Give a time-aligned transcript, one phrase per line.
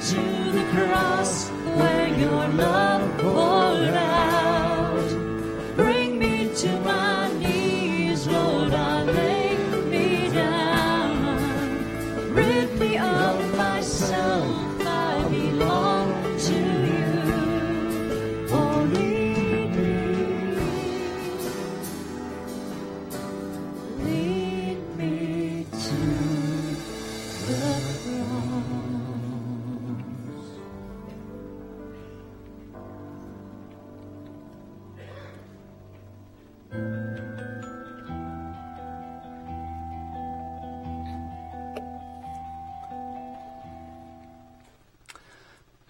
[0.00, 3.18] to the cross where your love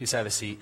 [0.04, 0.60] Please have a seat.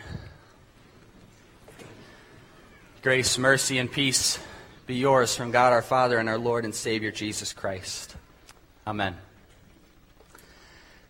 [3.02, 4.38] Grace, mercy, and peace
[4.86, 8.14] be yours from God our Father and our Lord and Savior Jesus Christ.
[8.86, 9.16] Amen.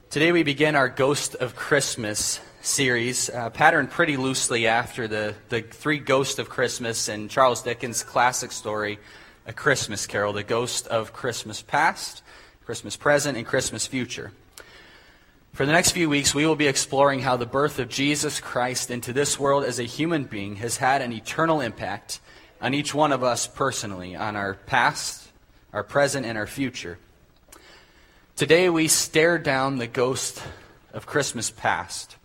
[0.08, 5.60] Today we begin our Ghost of Christmas series, uh, patterned pretty loosely after the, the
[5.60, 8.98] three Ghosts of Christmas in Charles Dickens' classic story,
[9.46, 12.22] A Christmas Carol, the Ghost of Christmas Past,
[12.64, 14.32] Christmas Present, and Christmas Future.
[15.52, 18.90] For the next few weeks, we will be exploring how the birth of Jesus Christ
[18.90, 22.20] into this world as a human being has had an eternal impact
[22.62, 25.28] on each one of us personally, on our past,
[25.74, 26.98] our present, and our future.
[28.34, 30.42] Today, we stare down the ghost
[30.94, 32.16] of Christmas past.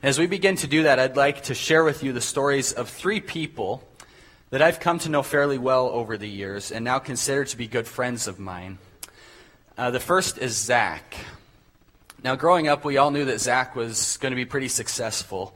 [0.00, 2.88] As we begin to do that, I'd like to share with you the stories of
[2.88, 3.82] three people
[4.50, 7.66] that I've come to know fairly well over the years and now consider to be
[7.66, 8.78] good friends of mine.
[9.76, 11.16] Uh, the first is Zach.
[12.24, 15.52] Now, growing up, we all knew that Zach was going to be pretty successful.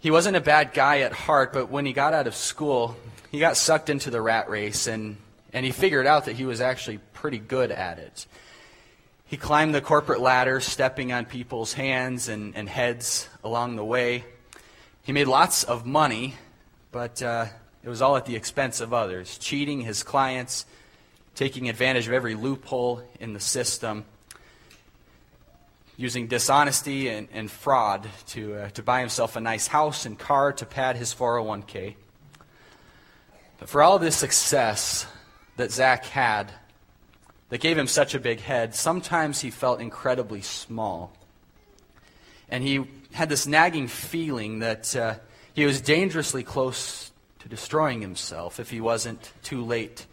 [0.00, 2.96] He wasn't a bad guy at heart, but when he got out of school,
[3.30, 5.18] he got sucked into the rat race, and,
[5.52, 8.26] and he figured out that he was actually pretty good at it.
[9.26, 14.24] He climbed the corporate ladder, stepping on people's hands and, and heads along the way.
[15.02, 16.34] He made lots of money,
[16.92, 17.44] but uh,
[17.84, 20.64] it was all at the expense of others, cheating his clients,
[21.34, 24.06] taking advantage of every loophole in the system
[25.96, 30.52] using dishonesty and, and fraud to, uh, to buy himself a nice house and car
[30.52, 31.94] to pad his 401k.
[33.58, 35.06] But for all this success
[35.56, 36.52] that Zach had,
[37.50, 41.12] that gave him such a big head, sometimes he felt incredibly small.
[42.48, 45.16] And he had this nagging feeling that uh,
[45.52, 47.10] he was dangerously close
[47.40, 50.06] to destroying himself if he wasn't too late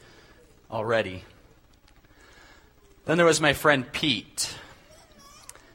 [0.70, 1.24] already.
[3.06, 4.54] Then there was my friend Pete.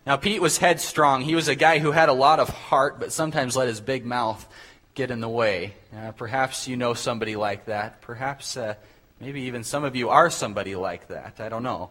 [0.06, 1.22] Now, Pete was headstrong.
[1.22, 4.04] He was a guy who had a lot of heart, but sometimes let his big
[4.04, 4.46] mouth
[4.94, 5.74] get in the way.
[5.96, 8.02] Uh, perhaps you know somebody like that.
[8.02, 8.74] Perhaps uh,
[9.18, 11.40] maybe even some of you are somebody like that.
[11.40, 11.90] I don't know.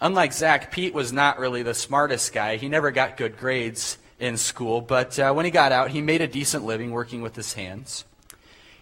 [0.00, 2.56] Unlike Zach, Pete was not really the smartest guy.
[2.56, 6.20] He never got good grades in school, but uh, when he got out, he made
[6.20, 8.04] a decent living working with his hands.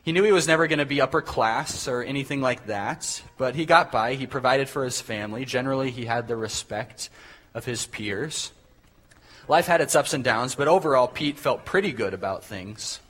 [0.03, 3.55] He knew he was never going to be upper class or anything like that, but
[3.55, 4.15] he got by.
[4.15, 5.47] He provided for his family.
[5.47, 7.09] Generally, he had the respect
[7.57, 8.53] of his peers.
[9.49, 13.01] Life had its ups and downs, but overall, Pete felt pretty good about things.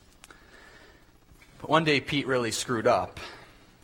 [1.61, 3.19] But one day, Pete really screwed up.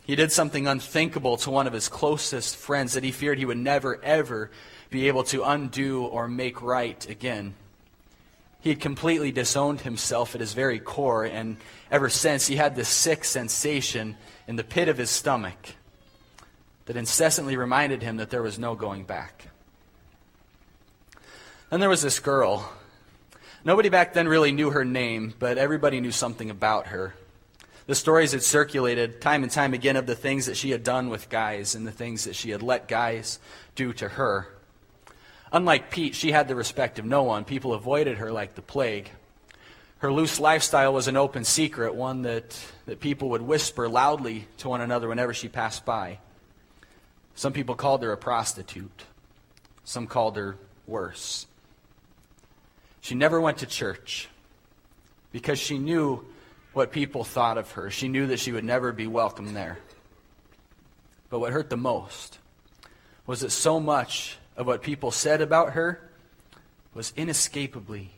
[0.05, 3.57] He did something unthinkable to one of his closest friends that he feared he would
[3.57, 4.51] never, ever
[4.89, 7.55] be able to undo or make right again.
[8.61, 11.57] He had completely disowned himself at his very core, and
[11.91, 14.15] ever since, he had this sick sensation
[14.47, 15.75] in the pit of his stomach
[16.85, 19.49] that incessantly reminded him that there was no going back.
[21.73, 22.71] Then there was this girl.
[23.65, 27.15] Nobody back then really knew her name, but everybody knew something about her.
[27.87, 31.09] The stories had circulated time and time again of the things that she had done
[31.09, 33.39] with guys and the things that she had let guys
[33.73, 34.49] do to her.
[35.51, 37.43] Unlike Pete, she had the respect of no one.
[37.43, 39.09] People avoided her like the plague.
[39.97, 42.55] Her loose lifestyle was an open secret, one that,
[42.85, 46.19] that people would whisper loudly to one another whenever she passed by.
[47.33, 49.05] Some people called her a prostitute.
[49.85, 50.55] Some called her
[50.85, 51.47] worse.
[53.03, 54.29] She never went to church
[55.33, 56.25] because she knew
[56.71, 57.91] what people thought of her.
[57.91, 59.77] She knew that she would never be welcome there.
[61.29, 62.39] But what hurt the most
[63.27, 65.99] was that so much of what people said about her
[66.93, 68.11] was inescapably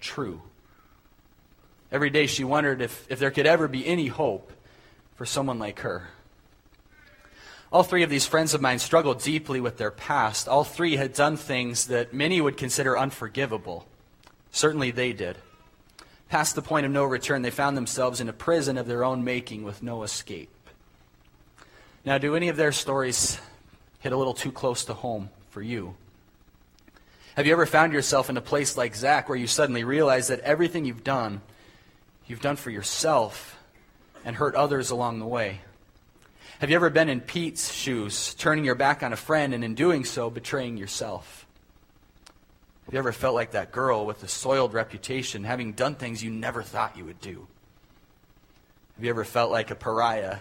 [0.00, 0.42] true.
[1.92, 4.52] Every day she wondered if, if there could ever be any hope
[5.14, 6.08] for someone like her.
[7.70, 10.48] All three of these friends of mine struggled deeply with their past.
[10.48, 13.86] All three had done things that many would consider unforgivable.
[14.52, 15.38] Certainly they did.
[16.28, 19.24] Past the point of no return, they found themselves in a prison of their own
[19.24, 20.50] making with no escape.
[22.04, 23.38] Now, do any of their stories
[24.00, 25.94] hit a little too close to home for you?
[27.36, 30.40] Have you ever found yourself in a place like Zach where you suddenly realize that
[30.40, 31.40] everything you've done,
[32.26, 33.58] you've done for yourself
[34.24, 35.60] and hurt others along the way?
[36.58, 39.74] Have you ever been in Pete's shoes, turning your back on a friend and in
[39.74, 41.46] doing so betraying yourself?
[42.92, 46.30] Have you ever felt like that girl with a soiled reputation, having done things you
[46.30, 47.46] never thought you would do?
[48.96, 50.40] Have you ever felt like a pariah,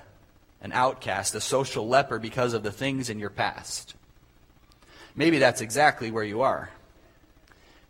[0.62, 3.96] an outcast, a social leper because of the things in your past?
[5.16, 6.72] Maybe that's exactly where you are.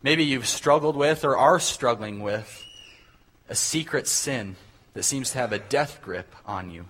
[0.00, 2.64] Maybe you've struggled with or are struggling with
[3.48, 4.54] a secret sin
[4.94, 6.88] that seems to have a death grip on you.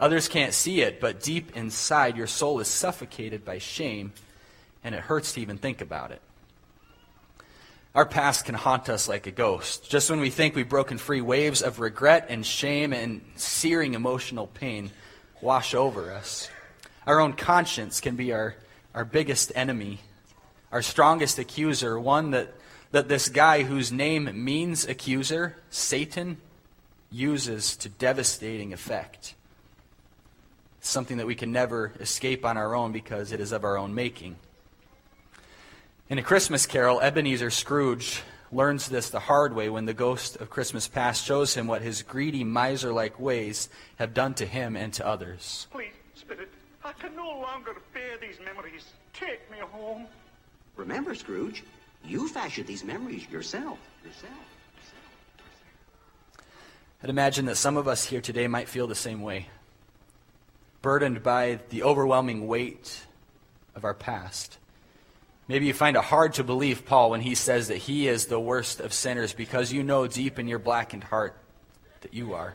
[0.00, 4.14] Others can't see it, but deep inside, your soul is suffocated by shame,
[4.82, 6.22] and it hurts to even think about it.
[7.96, 9.88] Our past can haunt us like a ghost.
[9.88, 14.48] Just when we think we've broken free, waves of regret and shame and searing emotional
[14.48, 14.90] pain
[15.40, 16.50] wash over us.
[17.06, 18.54] Our own conscience can be our,
[18.92, 20.00] our biggest enemy,
[20.70, 22.52] our strongest accuser, one that,
[22.90, 26.36] that this guy whose name means accuser, Satan,
[27.10, 29.34] uses to devastating effect.
[30.80, 33.94] Something that we can never escape on our own because it is of our own
[33.94, 34.36] making.
[36.08, 38.22] In A Christmas Carol, Ebenezer Scrooge
[38.52, 42.02] learns this the hard way when the ghost of Christmas past shows him what his
[42.02, 45.66] greedy, miser like ways have done to him and to others.
[45.72, 46.48] Please, Spirit,
[46.84, 48.84] I can no longer bear these memories.
[49.14, 50.06] Take me home.
[50.76, 51.64] Remember, Scrooge,
[52.04, 53.80] you fashioned these memories yourself.
[54.04, 54.32] Yourself.
[57.02, 59.48] I'd imagine that some of us here today might feel the same way,
[60.82, 63.06] burdened by the overwhelming weight
[63.74, 64.58] of our past.
[65.48, 68.40] Maybe you find it hard to believe Paul when he says that he is the
[68.40, 71.36] worst of sinners because you know deep in your blackened heart
[72.00, 72.54] that you are.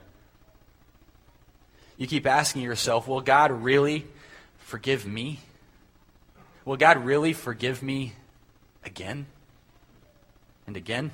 [1.97, 4.05] You keep asking yourself, will God really
[4.57, 5.39] forgive me?
[6.65, 8.13] Will God really forgive me
[8.83, 9.25] again
[10.67, 11.11] and again?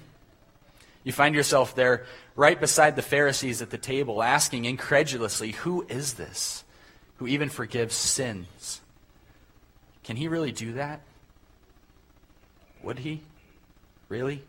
[1.04, 6.16] You find yourself there right beside the Pharisees at the table asking incredulously, Who is
[6.16, 6.64] this
[7.18, 8.82] who even forgives sins?
[10.04, 11.02] Can he really do that?
[12.84, 13.22] Would he?
[14.10, 14.44] Really?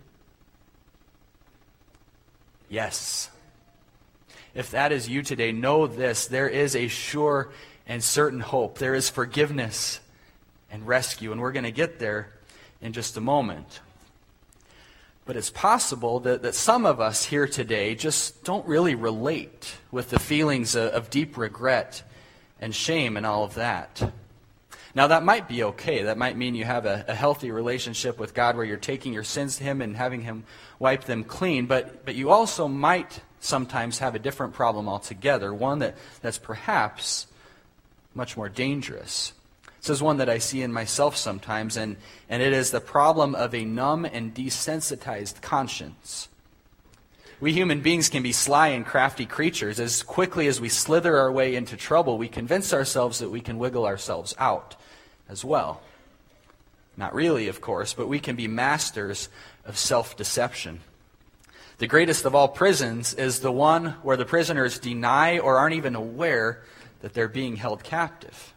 [2.68, 3.30] Yes.
[4.54, 7.50] If that is you today, know this there is a sure
[7.86, 8.78] and certain hope.
[8.78, 10.00] There is forgiveness
[10.70, 12.30] and rescue, and we're going to get there
[12.80, 13.80] in just a moment.
[15.24, 20.10] But it's possible that, that some of us here today just don't really relate with
[20.10, 22.02] the feelings of, of deep regret
[22.60, 24.12] and shame and all of that.
[24.98, 26.02] Now, that might be okay.
[26.02, 29.22] That might mean you have a, a, healthy relationship with God where you're taking your
[29.22, 30.42] sins to Him and having Him
[30.80, 31.66] wipe them clean.
[31.66, 37.28] But, but you also might sometimes have a different problem altogether, one that, that's perhaps
[38.12, 39.34] much more dangerous.
[39.80, 41.96] This is one that I see in myself sometimes, and,
[42.28, 46.26] and it is the problem of a numb and desensitized conscience.
[47.38, 49.78] We human beings can be sly and crafty creatures.
[49.78, 53.58] As quickly as we slither our way into trouble, we convince ourselves that we can
[53.58, 54.74] wiggle ourselves out
[55.28, 55.80] as well.
[56.96, 59.28] Not really, of course, but we can be masters
[59.64, 60.80] of self deception.
[61.78, 65.94] The greatest of all prisons is the one where the prisoners deny or aren't even
[65.94, 66.64] aware
[67.02, 68.52] that they're being held captive.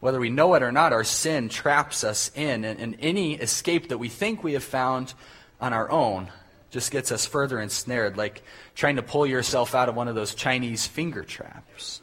[0.00, 3.88] Whether we know it or not, our sin traps us in, and, and any escape
[3.88, 5.14] that we think we have found
[5.58, 6.30] on our own
[6.70, 8.42] just gets us further ensnared, like
[8.74, 12.02] trying to pull yourself out of one of those Chinese finger traps.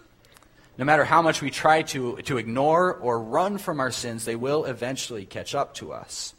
[0.77, 4.35] No matter how much we try to, to ignore or run from our sins, they
[4.35, 6.33] will eventually catch up to us.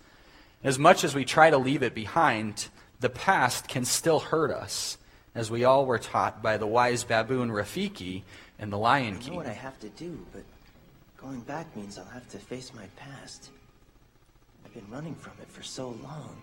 [0.65, 2.69] As much as we try to leave it behind,
[3.01, 4.97] the past can still hurt us,
[5.35, 8.23] as we all were taught by the wise baboon Rafiki
[8.59, 9.29] in The Lion King.
[9.29, 10.43] I know what I have to do, but
[11.17, 13.51] going back means I'll have to face my past.
[14.65, 16.41] I've been running from it for so long.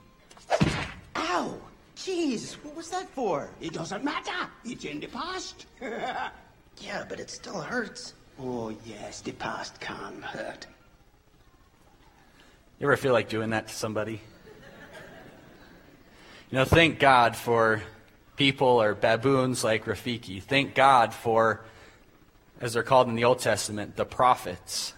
[1.16, 1.58] Ow!
[1.96, 3.50] Jeez, what was that for?
[3.60, 4.48] It doesn't matter.
[4.64, 5.66] It's in the past.
[6.80, 8.14] Yeah, but it still hurts.
[8.40, 10.66] oh, yes, the past can hurt.
[12.80, 14.22] You ever feel like doing that to somebody?
[16.52, 17.84] You know, thank God for
[18.36, 20.42] people or baboons like Rafiki.
[20.42, 21.62] Thank God for,
[22.60, 24.94] as they're called in the Old Testament, the prophets.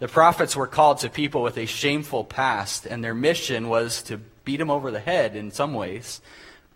[0.00, 4.16] The prophets were called to people with a shameful past, and their mission was to
[4.44, 6.20] beat them over the head in some ways,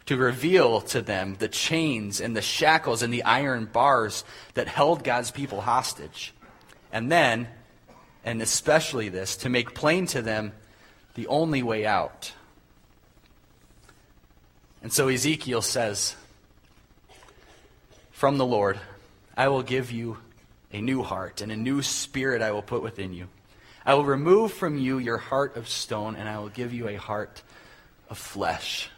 [0.06, 5.04] to reveal to them the chains and the shackles and the iron bars that held
[5.04, 6.34] God's people hostage.
[6.92, 7.48] And then,
[8.24, 10.52] and especially this, to make plain to them
[11.14, 12.32] the only way out.
[14.82, 16.16] And so Ezekiel says,
[18.10, 18.80] From the Lord,
[19.36, 20.18] I will give you
[20.72, 23.28] a new heart, and a new spirit I will put within you.
[23.84, 26.96] I will remove from you your heart of stone, and I will give you a
[26.96, 27.42] heart
[28.08, 28.88] of flesh.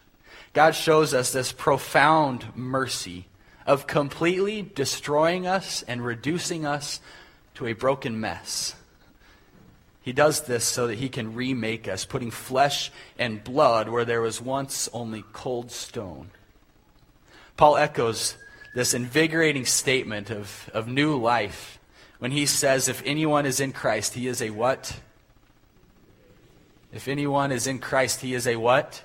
[0.55, 3.27] God shows us this profound mercy
[3.67, 7.01] of completely destroying us and reducing us
[7.55, 8.77] to a broken mess.
[10.01, 14.21] He does this so that he can remake us, putting flesh and blood where there
[14.21, 16.31] was once only cold stone.
[17.57, 18.37] Paul echoes
[18.75, 21.79] this invigorating statement of, of new life
[22.19, 25.01] when he says, If anyone is in Christ, he is a what?
[26.93, 29.03] If anyone is in Christ, he is a what?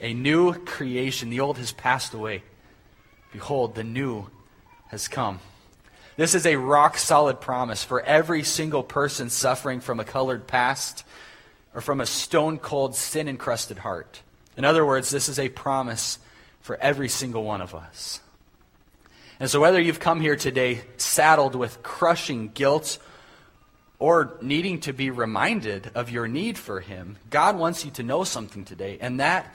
[0.00, 1.30] A new creation.
[1.30, 2.42] The old has passed away.
[3.32, 4.26] Behold, the new
[4.88, 5.40] has come.
[6.16, 11.04] This is a rock solid promise for every single person suffering from a colored past
[11.74, 14.22] or from a stone cold, sin encrusted heart.
[14.56, 16.18] In other words, this is a promise
[16.62, 18.20] for every single one of us.
[19.38, 22.98] And so, whether you've come here today saddled with crushing guilt
[23.98, 28.24] or needing to be reminded of your need for Him, God wants you to know
[28.24, 28.96] something today.
[28.98, 29.54] And that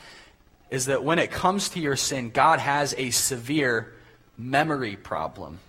[0.71, 3.93] is that when it comes to your sin, God has a severe
[4.37, 5.59] memory problem.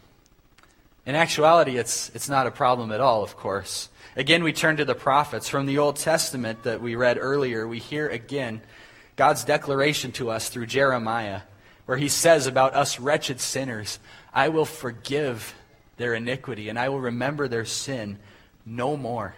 [1.05, 3.89] In actuality, it's, it's not a problem at all, of course.
[4.17, 5.49] Again, we turn to the prophets.
[5.49, 8.63] From the Old Testament that we read earlier, we hear again
[9.17, 11.41] God's declaration to us through Jeremiah,
[11.87, 13.99] where he says about us wretched sinners,
[14.33, 15.55] I will forgive
[15.97, 18.19] their iniquity and I will remember their sin
[18.65, 19.35] no more.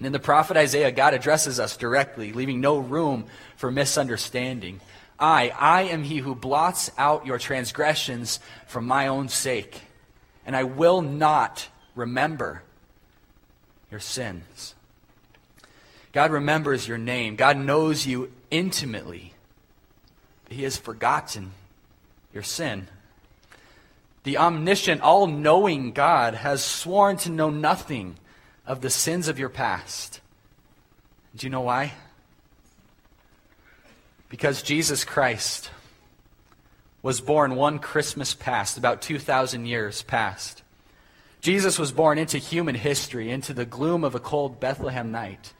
[0.00, 3.26] And in the prophet Isaiah, God addresses us directly, leaving no room
[3.56, 4.80] for misunderstanding.
[5.18, 9.82] I, I am he who blots out your transgressions for my own sake
[10.46, 12.62] and I will not remember
[13.90, 14.74] your sins.
[16.12, 17.36] God remembers your name.
[17.36, 19.34] God knows you intimately.
[20.48, 21.52] He has forgotten
[22.34, 22.88] your sin.
[24.24, 28.16] The omniscient, all knowing God has sworn to know nothing
[28.70, 30.20] of the sins of your past.
[31.34, 31.94] Do you know why?
[34.28, 35.72] Because Jesus Christ
[37.02, 40.62] was born one Christmas past, about 2,000 years past.
[41.40, 45.52] Jesus was born into human history, into the gloom of a cold Bethlehem night,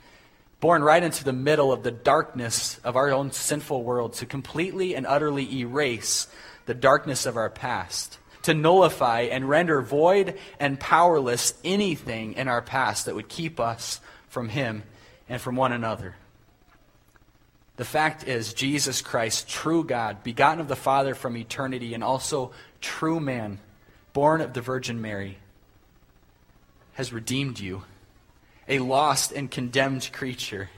[0.60, 4.94] born right into the middle of the darkness of our own sinful world to completely
[4.94, 6.28] and utterly erase
[6.66, 12.62] the darkness of our past, to nullify and render void and powerless anything in our
[12.62, 14.82] past that would keep us from Him
[15.28, 16.14] and from one another.
[17.76, 22.52] The fact is, Jesus Christ, true God, begotten of the Father from eternity, and also
[22.80, 23.58] true man,
[24.12, 25.38] born of the Virgin Mary,
[26.92, 27.84] has redeemed you,
[28.68, 30.68] a lost and condemned creature.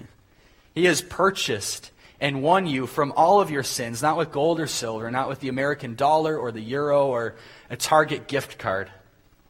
[0.75, 1.90] He has purchased
[2.22, 5.40] and won you from all of your sins, not with gold or silver, not with
[5.40, 7.34] the American dollar or the euro or
[7.68, 8.90] a Target gift card,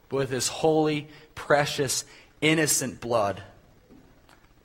[0.09, 2.03] but with his holy, precious,
[2.41, 3.41] innocent blood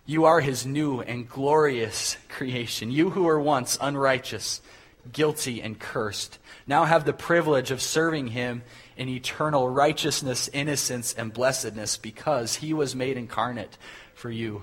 [0.09, 2.91] you are his new and glorious creation.
[2.91, 4.63] You who were once unrighteous,
[5.13, 8.63] guilty, and cursed, now have the privilege of serving him
[8.97, 13.77] in eternal righteousness, innocence, and blessedness because he was made incarnate
[14.15, 14.63] for you.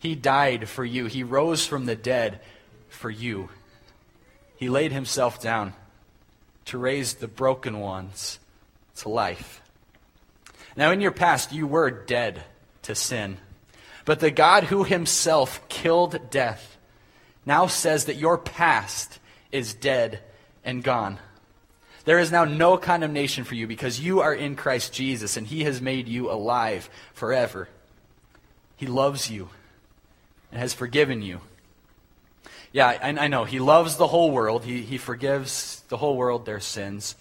[0.00, 1.06] He died for you.
[1.06, 2.40] He rose from the dead
[2.92, 3.48] for you.
[4.56, 5.74] He laid himself down
[6.66, 8.38] to raise the broken ones
[8.96, 9.60] to life.
[10.76, 12.42] Now, in your past, you were dead
[12.82, 13.38] to sin.
[14.04, 16.76] But the God who himself killed death
[17.44, 19.18] now says that your past
[19.50, 20.20] is dead
[20.64, 21.18] and gone.
[22.04, 25.64] There is now no condemnation for you because you are in Christ Jesus and he
[25.64, 27.68] has made you alive forever.
[28.76, 29.48] He loves you
[30.50, 31.40] and has forgiven you.
[32.72, 33.44] Yeah, I, I know.
[33.44, 34.64] He loves the whole world.
[34.64, 37.14] He, he forgives the whole world their sins.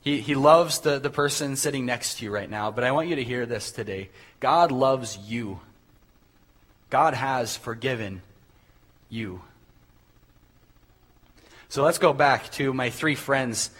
[0.00, 2.72] He, he loves the, the person sitting next to you right now.
[2.72, 4.10] But I want you to hear this today
[4.40, 5.60] God loves you.
[6.90, 8.20] God has forgiven
[9.08, 9.40] you.
[11.68, 13.70] So let's go back to my three friends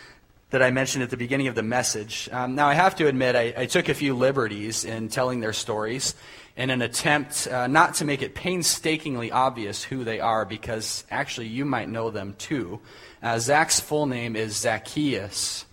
[0.52, 2.28] that I mentioned at the beginning of the message.
[2.30, 5.54] Um, now, I have to admit, I, I, took a few liberties in telling their
[5.54, 6.14] stories
[6.58, 11.46] in an attempt uh, not to make it painstakingly obvious who they are, because actually
[11.46, 12.80] you might know them too.
[13.22, 15.64] Uh, Zach's full name is Zacchaeus,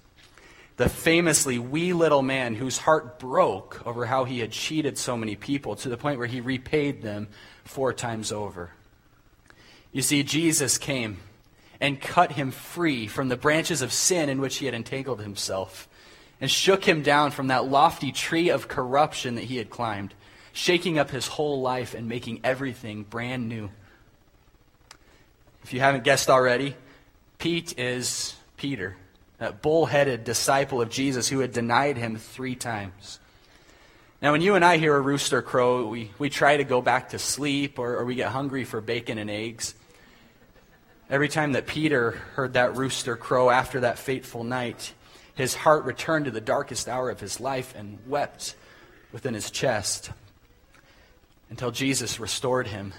[0.78, 5.36] the famously wee little man whose heart broke over how he had cheated so many
[5.36, 7.28] people to the point where he repaid them
[7.66, 8.72] four times over.
[9.92, 11.18] You see, Jesus came
[11.82, 15.88] and cut him free from the branches of sin in which he had entangled himself,
[16.42, 20.14] and shook him down from that lofty tree of corruption that he had climbed,
[20.52, 23.70] shaking up his whole life and making everything brand new.
[25.64, 26.76] If you haven't guessed already,
[27.38, 28.98] Pete is Peter,
[29.38, 33.20] that bullheaded disciple of Jesus who had denied him three times.
[34.22, 37.10] Now, when you and I hear a rooster crow, we, we try to go back
[37.10, 39.76] to sleep or, or we get hungry for bacon and eggs.
[41.10, 44.94] Every time that Peter heard that rooster crow after that fateful night,
[45.34, 48.54] his heart returned to the darkest hour of his life and wept
[49.12, 50.12] within his chest
[51.50, 52.94] until Jesus restored him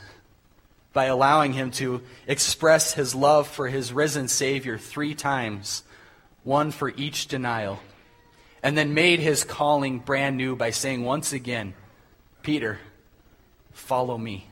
[0.93, 5.85] by allowing him to express his love for his risen Savior three times,
[6.43, 7.79] one for each denial,
[8.61, 11.75] and then made his calling brand new by saying once again,
[12.43, 12.81] Peter,
[13.71, 14.49] follow me.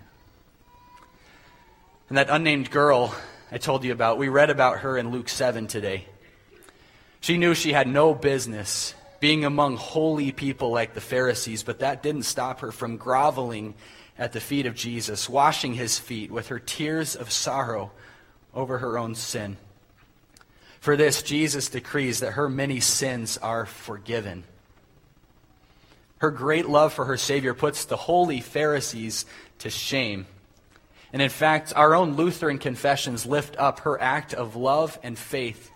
[2.09, 3.17] And that unnamed girl
[3.51, 6.05] I told you about, we read about her in Luke 7 today.
[7.21, 12.03] She knew she had no business being among holy people like the Pharisees, but that
[12.03, 13.75] didn't stop her from groveling
[14.19, 17.91] at the feet of Jesus, washing his feet with her tears of sorrow
[18.55, 19.57] over her own sin.
[20.81, 24.45] For this, Jesus decrees that her many sins are forgiven.
[26.19, 29.25] Her great love for her Savior puts the holy Pharisees
[29.61, 30.27] to shame.
[31.13, 35.71] And in fact, our own Lutheran confessions lift up her act of love and faith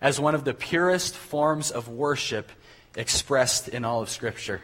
[0.00, 2.50] as one of the purest forms of worship
[2.96, 4.60] expressed in all of Scripture.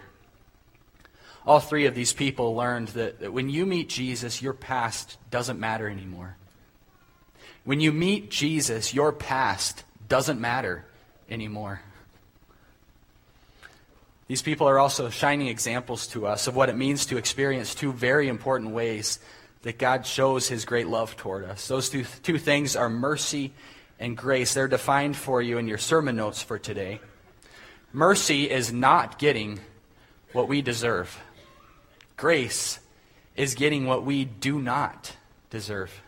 [1.47, 5.61] All three of these people learned that, that when you meet Jesus, your past doesn't
[5.61, 6.37] matter anymore.
[7.65, 10.87] When you meet Jesus, your past doesn't matter
[11.29, 11.83] anymore.
[14.27, 17.93] These people are also shining examples to us of what it means to experience two
[17.93, 19.19] very important ways
[19.65, 21.67] that God shows his great love toward us.
[21.69, 23.53] Those two, two things are mercy
[23.99, 24.53] and grace.
[24.53, 27.01] They're defined for you in your sermon notes for today.
[27.91, 29.59] Mercy is not getting
[30.33, 31.19] what we deserve.
[32.19, 32.79] Grace
[33.37, 35.17] is getting what we do not
[35.49, 36.03] deserve.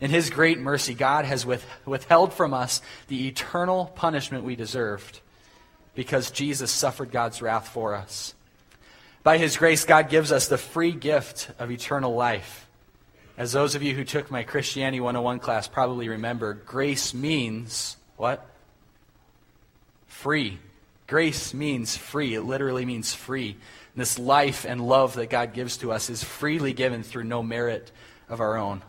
[0.00, 5.20] In His great mercy, God has with, withheld from us the eternal punishment we deserved
[5.94, 8.34] because Jesus suffered God's wrath for us.
[9.26, 12.68] By His grace, God gives us the free gift of eternal life.
[13.36, 18.48] As those of you who took my Christianity 101 class probably remember, grace means what?
[20.06, 20.60] Free.
[21.08, 22.36] Grace means free.
[22.36, 23.56] It literally means free.
[23.96, 27.90] This life and love that God gives to us is freely given through no merit
[28.28, 28.80] of our own.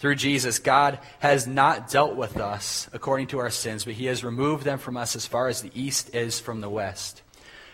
[0.00, 4.24] Through Jesus, God has not dealt with us according to our sins, but He has
[4.24, 7.22] removed them from us as far as the east is from the west.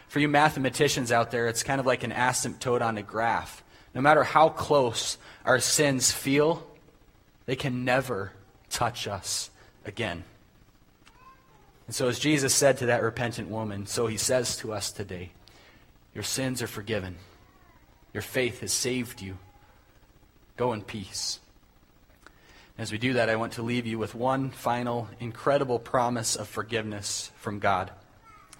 [0.09, 3.62] For you mathematicians out there, it's kind of like an asymptote on a graph.
[3.95, 6.66] No matter how close our sins feel,
[7.47, 8.33] they can never
[8.71, 9.51] touch us
[9.85, 10.25] again.
[11.87, 15.31] And so, as Jesus said to that repentant woman, so He says to us today
[16.16, 17.16] your sins are forgiven.
[18.14, 19.37] Your faith has saved you.
[20.57, 21.40] Go in peace.
[22.79, 26.49] As we do that, I want to leave you with one final incredible promise of
[26.49, 27.90] forgiveness from God.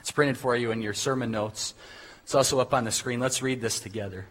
[0.07, 1.75] It's printed for you in your sermon notes.
[2.23, 3.19] It's also up on the screen.
[3.19, 4.27] Let's read this together.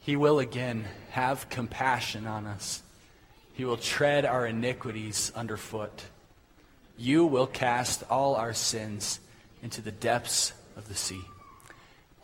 [0.00, 2.82] He will again have compassion on us.
[3.52, 6.04] He will tread our iniquities underfoot.
[6.96, 9.20] You will cast all our sins
[9.62, 11.20] into the depths of the sea.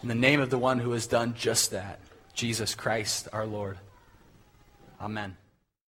[0.02, 2.00] In the name of the one who has done just that,
[2.32, 3.76] Jesus Christ our Lord.
[5.02, 5.36] Amen.